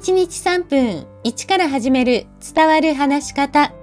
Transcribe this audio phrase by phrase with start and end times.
[0.00, 3.74] 1日3分1から始める伝わる話し方。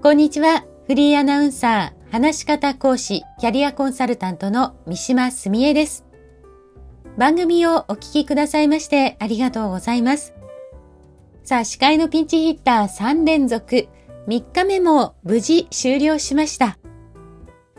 [0.00, 0.64] こんにちは。
[0.86, 6.04] フリーアナウンサー、話し方講師、キャリアコンサルタントの三島澄江です。
[7.18, 10.32] 番組をお聞きくださいましてありがとうございます。
[11.42, 13.88] さあ、司会のピンチヒッター3連続、
[14.28, 16.78] 3日目も無事終了しました。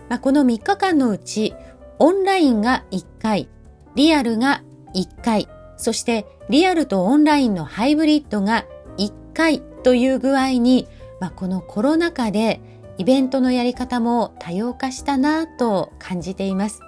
[0.09, 1.55] まあ、この3日間のうち、
[1.99, 3.47] オンラインが1回、
[3.95, 5.47] リアルが1回、
[5.77, 8.65] そしてリアルとオンラインのハイブリッドが
[8.97, 10.87] 1回という具合に、
[11.19, 12.59] まあ、このコロナ禍で
[12.97, 16.81] イベントのやり方も多様化したなぁと感じています。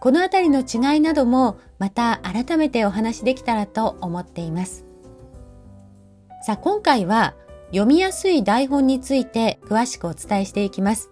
[0.00, 4.84] このあたりの違いなどもまた改めてお話できたらと思っています。
[6.42, 7.34] さあ今回は
[7.68, 11.10] 読みやすい台本について詳しくお伝えしていきます。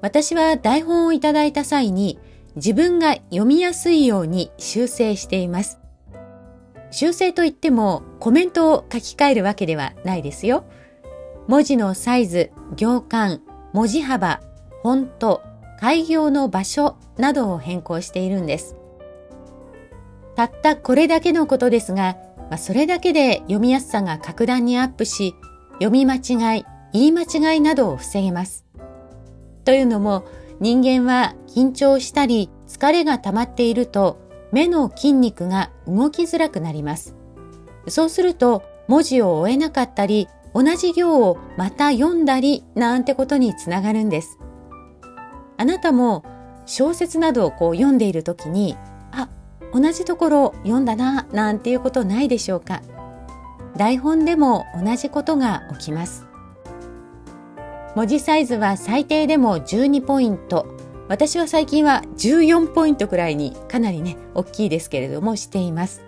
[0.00, 2.18] 私は台本をいただいた際に
[2.56, 5.78] 自分が読みやすいように修正しています。
[6.90, 10.64] 修正といってもコメントを書き換えるわけではないですよ。
[11.46, 13.40] 文字のサイズ、行間、
[13.72, 14.40] 文字幅、
[14.82, 15.42] フォント、
[15.80, 18.76] 開業の場所などを変更しているんです。
[20.34, 22.16] たったこれだけのことですが、
[22.50, 25.34] まあ、それだけで読みやすさが格段にアップし、
[25.74, 28.64] 読み間違い、言い間違いなどを防げます。
[29.64, 30.24] というのも、
[30.60, 34.18] 人間は緊張したり疲れが溜まっていると
[34.52, 37.16] 目の筋肉が動きづらくなります。
[37.88, 44.38] そうすると文字を追えなかったり同じ行をまた読んだりなんてことにつながるんです。
[45.56, 46.24] あなたも
[46.66, 48.76] 小説などをこう読んでいる時に
[49.12, 49.28] あ、
[49.72, 52.82] 同じところ読んだななんていうことないでしょうか
[53.76, 56.29] 台本でも同じことが起きます。
[57.96, 60.66] 文字サイズは最低でも12ポイント。
[61.08, 66.04] 私は最近は14ポイントくらいにかなりね、大きいですけれどもしています。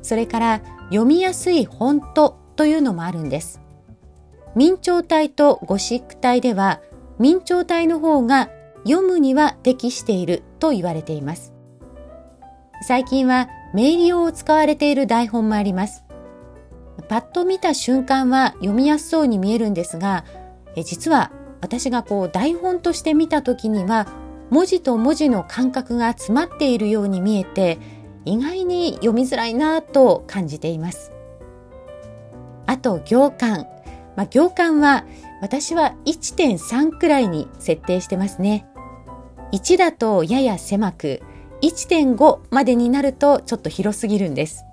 [0.00, 3.60] それから読みやすいフォントというのもあるんです。
[4.54, 6.80] 明朝体とゴシック体では
[7.18, 8.50] 明朝体の方が
[8.84, 11.52] 読むには適していると言われています。
[12.86, 16.04] 最近は明理用を使われている台本もあります。
[17.08, 20.24] パッと見た瞬間は読みやすそうに見えるんですが、
[20.76, 24.06] え実は私がこう台本として見た時には
[24.50, 27.78] 文字と文字の間隔が詰まっているように見えて
[28.24, 31.12] 意外に読みづらいなと感じています。
[32.66, 33.66] あと行間。
[34.14, 35.04] まあ、行間は
[35.40, 38.66] 私は1.3くらいに設定してますね。
[39.52, 41.22] 1だとやや狭く、
[41.62, 44.64] 1.5までになるとちょっと広すぎるんです。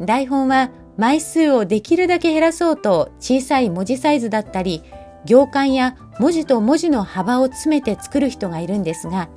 [0.00, 4.82] 台本は枚数をできるだけ減らそうと小さい文字サイズだったり、
[5.24, 9.30] 行間や文字と文字の幅を詰めて作る人がいるんですが、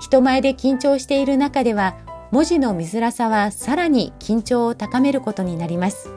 [0.00, 1.96] 人前で緊張している中では、
[2.30, 6.10] 文字の見づらさはさらに緊張を高めることになります。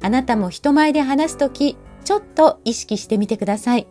[0.00, 3.86] あなたも人前で話すとき、ちょっと意識してみてください。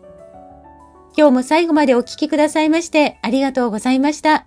[1.16, 4.46] 今日も最後までお聴きくださいましてありがとうございました。